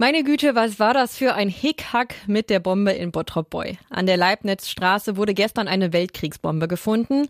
[0.00, 3.78] Meine Güte, was war das für ein Hickhack mit der Bombe in Bottrop-Boy?
[3.90, 7.26] An der Leibnizstraße wurde gestern eine Weltkriegsbombe gefunden.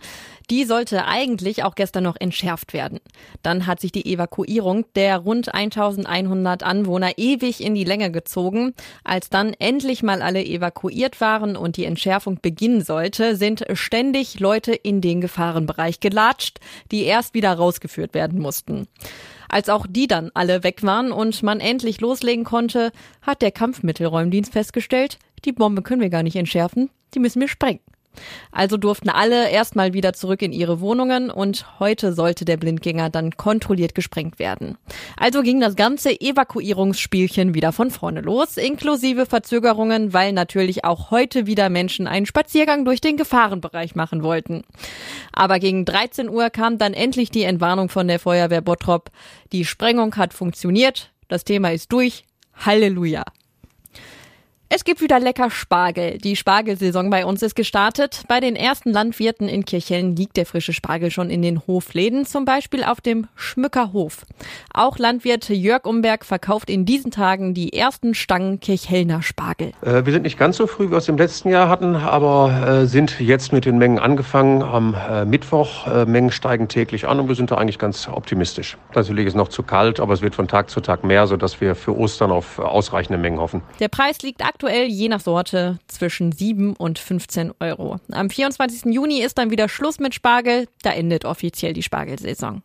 [0.51, 3.01] Die sollte eigentlich auch gestern noch entschärft werden.
[3.43, 8.75] Dann hat sich die Evakuierung der rund 1100 Anwohner ewig in die Länge gezogen.
[9.03, 14.75] Als dann endlich mal alle evakuiert waren und die Entschärfung beginnen sollte, sind ständig Leute
[14.75, 16.59] in den Gefahrenbereich gelatscht,
[16.93, 18.89] die erst wieder rausgeführt werden mussten.
[19.49, 24.53] Als auch die dann alle weg waren und man endlich loslegen konnte, hat der Kampfmittelräumdienst
[24.53, 27.81] festgestellt, die Bombe können wir gar nicht entschärfen, die müssen wir sprengen.
[28.53, 33.37] Also durften alle erstmal wieder zurück in ihre Wohnungen und heute sollte der Blindgänger dann
[33.37, 34.79] kontrolliert gesprengt werden.
[35.17, 41.47] Also ging das ganze Evakuierungsspielchen wieder von vorne los, inklusive Verzögerungen, weil natürlich auch heute
[41.47, 44.65] wieder Menschen einen Spaziergang durch den Gefahrenbereich machen wollten.
[45.33, 49.11] Aber gegen 13 Uhr kam dann endlich die Entwarnung von der Feuerwehr Bottrop.
[49.53, 52.25] Die Sprengung hat funktioniert, das Thema ist durch.
[52.55, 53.25] Halleluja.
[54.71, 56.19] Es gibt wieder lecker Spargel.
[56.19, 58.25] Die Spargelsaison bei uns ist gestartet.
[58.29, 62.45] Bei den ersten Landwirten in Kirchhellen liegt der frische Spargel schon in den Hofläden, zum
[62.45, 64.27] Beispiel auf dem Schmückerhof.
[64.75, 69.73] Auch Landwirt Jörg Umberg verkauft in diesen Tagen die ersten Stangen Kirchhellner Spargel.
[69.81, 72.83] Äh, wir sind nicht ganz so früh, wie wir es im letzten Jahr hatten, aber
[72.83, 75.87] äh, sind jetzt mit den Mengen angefangen am äh, Mittwoch.
[75.87, 78.77] Äh, Mengen steigen täglich an und wir sind da eigentlich ganz optimistisch.
[78.95, 81.59] Natürlich ist es noch zu kalt, aber es wird von Tag zu Tag mehr, sodass
[81.63, 83.63] wir für Ostern auf ausreichende Mengen hoffen.
[83.81, 88.01] Der Preis liegt aktuell je nach Sorte zwischen 7 und 15 Euro.
[88.11, 88.93] Am 24.
[88.93, 90.67] Juni ist dann wieder Schluss mit Spargel.
[90.83, 92.63] Da endet offiziell die Spargelsaison.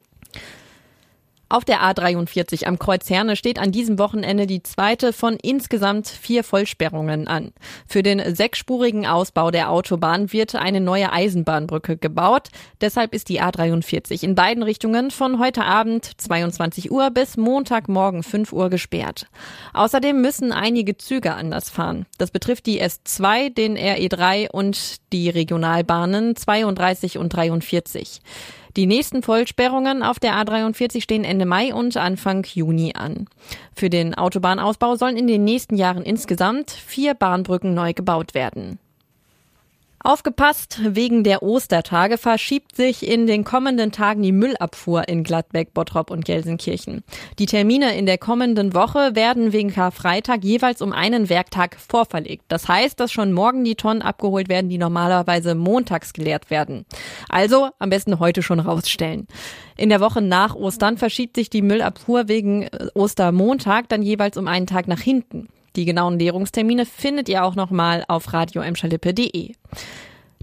[1.53, 6.43] Auf der A43 am Kreuz Herne steht an diesem Wochenende die zweite von insgesamt vier
[6.43, 7.51] Vollsperrungen an.
[7.85, 12.49] Für den sechsspurigen Ausbau der Autobahn wird eine neue Eisenbahnbrücke gebaut.
[12.81, 18.51] Deshalb ist die A43 in beiden Richtungen von heute Abend 22 Uhr bis Montagmorgen 5
[18.51, 19.27] Uhr gesperrt.
[19.73, 22.07] Außerdem müssen einige Züge anders fahren.
[22.17, 28.21] Das betrifft die S2, den RE3 und die Regionalbahnen 32 und 43.
[28.75, 33.27] Die nächsten Vollsperrungen auf der A43 stehen Ende Mai und Anfang Juni an.
[33.75, 38.79] Für den Autobahnausbau sollen in den nächsten Jahren insgesamt vier Bahnbrücken neu gebaut werden.
[40.05, 46.11] Aufgepasst, wegen der Ostertage verschiebt sich in den kommenden Tagen die Müllabfuhr in Gladbeck, Bottrop
[46.11, 47.05] und Gelsenkirchen.
[47.39, 52.43] Die Termine in der kommenden Woche werden wegen Karfreitag jeweils um einen Werktag vorverlegt.
[52.49, 56.85] Das heißt, dass schon morgen die Tonnen abgeholt werden, die normalerweise montags geleert werden.
[57.29, 59.27] Also am besten heute schon rausstellen.
[59.77, 64.49] In der Woche nach Ostern verschiebt sich die Müllabfuhr wegen äh, Ostermontag dann jeweils um
[64.49, 65.47] einen Tag nach hinten.
[65.75, 69.55] Die genauen Leerungstermine findet ihr auch nochmal auf radioemschalippe.de.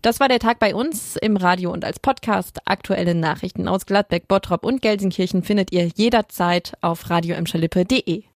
[0.03, 2.61] Das war der Tag bei uns im Radio und als Podcast.
[2.65, 8.25] Aktuelle Nachrichten aus Gladbeck, Bottrop und Gelsenkirchen findet ihr jederzeit auf radioemschalippe.de.